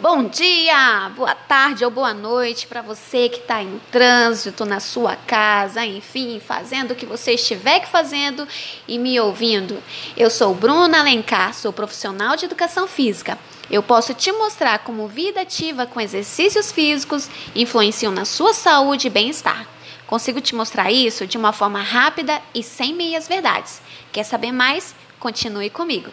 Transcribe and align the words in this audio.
Bom 0.00 0.28
dia, 0.28 1.10
boa 1.16 1.34
tarde 1.34 1.84
ou 1.84 1.90
boa 1.90 2.14
noite 2.14 2.68
para 2.68 2.80
você 2.80 3.28
que 3.28 3.40
está 3.40 3.64
no 3.64 3.80
trânsito, 3.90 4.64
na 4.64 4.78
sua 4.78 5.16
casa, 5.16 5.84
enfim, 5.84 6.38
fazendo 6.38 6.92
o 6.92 6.94
que 6.94 7.04
você 7.04 7.32
estiver 7.32 7.84
fazendo 7.84 8.46
e 8.86 8.96
me 8.96 9.18
ouvindo. 9.18 9.82
Eu 10.16 10.30
sou 10.30 10.54
Bruna 10.54 11.00
Alencar, 11.00 11.52
sou 11.52 11.72
profissional 11.72 12.36
de 12.36 12.44
educação 12.44 12.86
física. 12.86 13.36
Eu 13.68 13.82
posso 13.82 14.14
te 14.14 14.30
mostrar 14.30 14.78
como 14.84 15.08
vida 15.08 15.40
ativa 15.40 15.84
com 15.84 16.00
exercícios 16.00 16.70
físicos 16.70 17.28
influenciam 17.52 18.12
na 18.12 18.24
sua 18.24 18.54
saúde 18.54 19.08
e 19.08 19.10
bem-estar. 19.10 19.66
Consigo 20.06 20.40
te 20.40 20.54
mostrar 20.54 20.92
isso 20.92 21.26
de 21.26 21.36
uma 21.36 21.52
forma 21.52 21.82
rápida 21.82 22.40
e 22.54 22.62
sem 22.62 22.94
meias 22.94 23.26
verdades. 23.26 23.82
Quer 24.12 24.22
saber 24.22 24.52
mais? 24.52 24.94
Continue 25.18 25.70
comigo. 25.70 26.12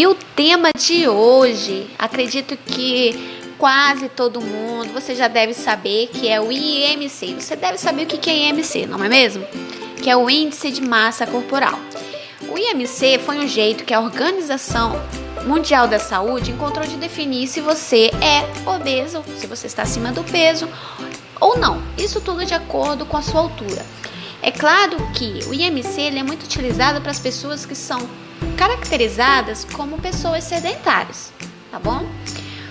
E 0.00 0.06
o 0.06 0.14
tema 0.14 0.70
de 0.74 1.06
hoje, 1.06 1.90
acredito 1.98 2.56
que 2.56 3.52
quase 3.58 4.08
todo 4.08 4.40
mundo, 4.40 4.94
você 4.94 5.14
já 5.14 5.28
deve 5.28 5.52
saber 5.52 6.06
que 6.06 6.26
é 6.26 6.40
o 6.40 6.50
IMC. 6.50 7.34
Você 7.38 7.54
deve 7.54 7.76
saber 7.76 8.04
o 8.04 8.06
que 8.06 8.30
é 8.30 8.48
IMC, 8.48 8.86
não 8.86 9.04
é 9.04 9.10
mesmo? 9.10 9.44
Que 10.02 10.08
é 10.08 10.16
o 10.16 10.30
Índice 10.30 10.70
de 10.70 10.80
Massa 10.80 11.26
Corporal. 11.26 11.78
O 12.48 12.56
IMC 12.56 13.18
foi 13.26 13.40
um 13.40 13.46
jeito 13.46 13.84
que 13.84 13.92
a 13.92 14.00
Organização 14.00 14.98
Mundial 15.44 15.86
da 15.86 15.98
Saúde 15.98 16.50
encontrou 16.50 16.86
de 16.86 16.96
definir 16.96 17.46
se 17.46 17.60
você 17.60 18.10
é 18.22 18.70
obeso, 18.70 19.22
se 19.36 19.46
você 19.46 19.66
está 19.66 19.82
acima 19.82 20.12
do 20.12 20.24
peso 20.24 20.66
ou 21.38 21.58
não. 21.58 21.82
Isso 21.98 22.22
tudo 22.22 22.46
de 22.46 22.54
acordo 22.54 23.04
com 23.04 23.18
a 23.18 23.22
sua 23.22 23.42
altura. 23.42 23.84
É 24.40 24.50
claro 24.50 24.96
que 25.12 25.40
o 25.46 25.52
IMC 25.52 26.00
é 26.16 26.22
muito 26.22 26.44
utilizado 26.44 27.02
para 27.02 27.10
as 27.10 27.20
pessoas 27.20 27.66
que 27.66 27.74
são 27.74 28.08
caracterizadas 28.60 29.64
como 29.64 29.98
pessoas 29.98 30.44
sedentárias, 30.44 31.32
tá 31.70 31.78
bom? 31.78 32.04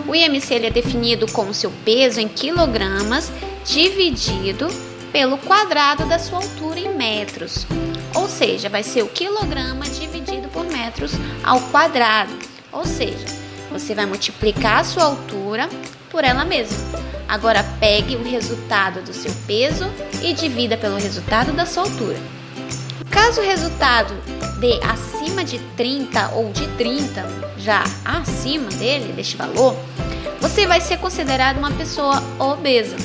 O 0.08 0.14
IMC 0.14 0.64
é 0.64 0.70
definido 0.70 1.26
como 1.32 1.52
seu 1.52 1.72
peso 1.84 2.20
em 2.20 2.28
quilogramas 2.28 3.32
dividido 3.66 4.67
pelo 5.12 5.40
quadrado 5.40 6.06
da 6.06 6.20
sua 6.20 6.38
altura 6.38 6.80
em 6.80 6.95
metros. 6.95 7.66
Ou 8.14 8.30
seja, 8.30 8.70
vai 8.70 8.84
ser 8.84 9.02
o 9.02 9.08
quilograma 9.08 9.84
dividido 9.86 10.48
por 10.50 10.64
metros 10.64 11.14
ao 11.44 11.60
quadrado. 11.72 12.38
Ou 12.72 12.86
seja, 12.86 13.26
você 13.72 13.95
vai 13.95 14.06
multiplicar 14.06 14.82
a 14.82 14.84
sua 14.84 15.06
altura 15.06 15.67
por 16.12 16.23
ela 16.23 16.45
mesma. 16.45 16.78
Agora 17.28 17.66
pegue 17.80 18.16
o 18.16 18.23
resultado 18.23 19.02
do 19.02 19.14
seu 19.14 19.34
peso 19.48 19.90
e 20.22 20.34
divida 20.34 20.78
pelo 20.78 20.98
resultado 20.98 21.52
da 21.52 21.66
sua 21.66 21.82
altura. 21.82 22.20
Caso 23.30 23.42
o 23.42 23.46
resultado 23.46 24.14
dê 24.60 24.80
acima 24.84 25.44
de 25.44 25.60
30 25.78 26.30
ou 26.30 26.52
de 26.52 26.66
30, 26.70 27.24
já 27.60 27.84
acima 28.04 28.72
dele, 28.72 29.14
deste 29.14 29.38
valor, 29.38 29.76
você 30.42 30.66
vai 30.66 30.82
ser 30.82 30.98
considerado 30.98 31.60
uma 31.60 31.70
pessoa 31.70 32.24
obesa. 32.40 32.96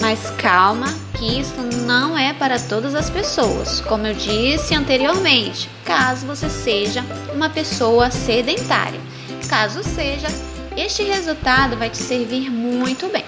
Mas 0.00 0.30
calma, 0.38 0.86
que 1.18 1.40
isso 1.40 1.60
não 1.86 2.16
é 2.16 2.32
para 2.32 2.58
todas 2.58 2.94
as 2.94 3.10
pessoas, 3.10 3.82
como 3.82 4.06
eu 4.06 4.14
disse 4.14 4.74
anteriormente, 4.74 5.68
caso 5.84 6.24
você 6.24 6.48
seja 6.48 7.04
uma 7.34 7.50
pessoa 7.50 8.10
sedentária. 8.10 9.00
Caso 9.46 9.84
seja, 9.84 10.28
este 10.74 11.02
resultado 11.02 11.76
vai 11.76 11.90
te 11.90 11.98
servir 11.98 12.48
muito 12.48 13.08
bem, 13.08 13.26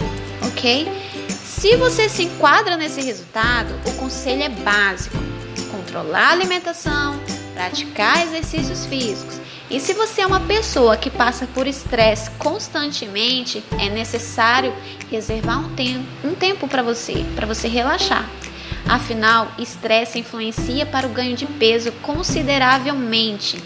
ok? 0.48 0.90
Se 1.44 1.76
você 1.76 2.08
se 2.08 2.22
enquadra 2.22 2.74
nesse 2.74 3.02
resultado, 3.02 3.74
o 3.84 3.92
conselho 3.96 4.44
é 4.44 4.48
básico: 4.48 5.25
controlar 5.96 6.28
a 6.28 6.32
alimentação, 6.32 7.18
praticar 7.54 8.22
exercícios 8.26 8.84
físicos. 8.84 9.40
E 9.70 9.80
se 9.80 9.94
você 9.94 10.20
é 10.20 10.26
uma 10.26 10.40
pessoa 10.40 10.96
que 10.96 11.10
passa 11.10 11.46
por 11.46 11.66
estresse 11.66 12.30
constantemente, 12.32 13.64
é 13.80 13.88
necessário 13.88 14.74
reservar 15.10 15.58
um 15.58 15.74
tempo, 15.74 16.04
um 16.22 16.34
tempo 16.34 16.68
para 16.68 16.82
você, 16.82 17.24
para 17.34 17.46
você 17.46 17.66
relaxar. 17.66 18.28
Afinal, 18.86 19.50
estresse 19.58 20.18
influencia 20.18 20.84
para 20.86 21.06
o 21.06 21.10
ganho 21.10 21.34
de 21.34 21.46
peso 21.46 21.90
consideravelmente. 22.02 23.60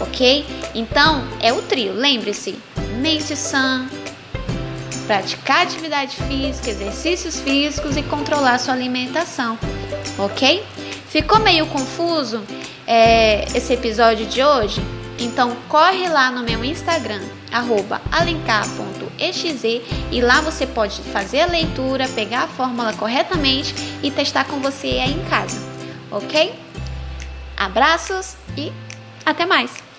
Ok? 0.00 0.44
Então, 0.74 1.26
é 1.40 1.52
o 1.52 1.62
trio. 1.62 1.94
Lembre-se: 1.94 2.58
mente 3.00 3.34
sã, 3.36 3.86
praticar 5.06 5.62
atividade 5.62 6.16
física, 6.28 6.70
exercícios 6.70 7.40
físicos 7.40 7.96
e 7.96 8.02
controlar 8.02 8.58
sua 8.58 8.74
alimentação. 8.74 9.58
Ok? 10.18 10.62
Ficou 11.10 11.40
meio 11.40 11.66
confuso? 11.66 12.42
é, 12.90 13.44
esse 13.56 13.72
episódio 13.72 14.26
de 14.26 14.42
hoje, 14.42 14.82
então 15.16 15.56
corre 15.68 16.08
lá 16.08 16.28
no 16.28 16.42
meu 16.42 16.64
Instagram, 16.64 17.22
alencar.exe 18.10 19.80
e 20.10 20.20
lá 20.20 20.40
você 20.40 20.66
pode 20.66 21.00
fazer 21.02 21.42
a 21.42 21.46
leitura, 21.46 22.08
pegar 22.08 22.42
a 22.42 22.48
fórmula 22.48 22.92
corretamente 22.94 23.72
e 24.02 24.10
testar 24.10 24.44
com 24.44 24.58
você 24.58 24.88
aí 24.88 25.12
em 25.12 25.24
casa, 25.26 25.56
ok? 26.10 26.52
Abraços 27.56 28.34
e 28.56 28.72
até 29.24 29.46
mais! 29.46 29.89